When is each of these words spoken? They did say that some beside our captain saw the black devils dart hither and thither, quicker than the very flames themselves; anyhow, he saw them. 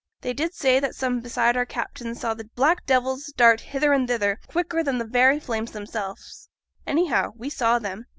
They 0.21 0.33
did 0.33 0.55
say 0.55 0.79
that 0.79 0.95
some 0.95 1.19
beside 1.19 1.55
our 1.55 1.63
captain 1.67 2.15
saw 2.15 2.33
the 2.33 2.49
black 2.55 2.87
devils 2.87 3.31
dart 3.37 3.59
hither 3.61 3.93
and 3.93 4.07
thither, 4.07 4.39
quicker 4.47 4.81
than 4.83 4.97
the 4.97 5.05
very 5.05 5.39
flames 5.39 5.73
themselves; 5.73 6.49
anyhow, 6.87 7.33
he 7.39 7.51
saw 7.51 7.77
them. 7.77 8.07